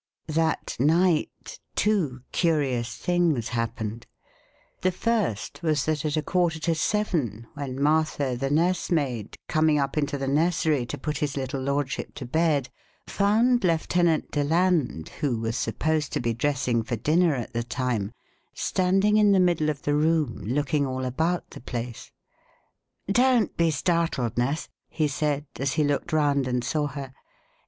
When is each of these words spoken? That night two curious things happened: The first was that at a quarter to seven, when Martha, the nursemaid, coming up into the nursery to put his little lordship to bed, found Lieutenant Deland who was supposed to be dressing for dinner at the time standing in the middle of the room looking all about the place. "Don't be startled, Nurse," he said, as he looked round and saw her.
That 0.33 0.75
night 0.79 1.59
two 1.75 2.21
curious 2.31 2.95
things 2.95 3.49
happened: 3.49 4.07
The 4.81 4.91
first 4.91 5.61
was 5.61 5.85
that 5.85 6.03
at 6.03 6.17
a 6.17 6.23
quarter 6.23 6.57
to 6.61 6.73
seven, 6.73 7.45
when 7.53 7.79
Martha, 7.79 8.35
the 8.35 8.49
nursemaid, 8.49 9.35
coming 9.47 9.77
up 9.77 9.99
into 9.99 10.17
the 10.17 10.27
nursery 10.27 10.87
to 10.87 10.97
put 10.97 11.19
his 11.19 11.37
little 11.37 11.61
lordship 11.61 12.15
to 12.15 12.25
bed, 12.25 12.69
found 13.07 13.63
Lieutenant 13.63 14.31
Deland 14.31 15.09
who 15.21 15.37
was 15.39 15.55
supposed 15.55 16.11
to 16.13 16.19
be 16.19 16.33
dressing 16.33 16.81
for 16.81 16.95
dinner 16.95 17.35
at 17.35 17.53
the 17.53 17.61
time 17.61 18.11
standing 18.55 19.17
in 19.17 19.33
the 19.33 19.39
middle 19.39 19.69
of 19.69 19.83
the 19.83 19.93
room 19.93 20.41
looking 20.45 20.83
all 20.83 21.05
about 21.05 21.51
the 21.51 21.61
place. 21.61 22.11
"Don't 23.07 23.55
be 23.55 23.69
startled, 23.69 24.35
Nurse," 24.35 24.67
he 24.89 25.07
said, 25.07 25.45
as 25.59 25.73
he 25.73 25.83
looked 25.83 26.11
round 26.11 26.47
and 26.47 26.63
saw 26.63 26.87
her. 26.87 27.13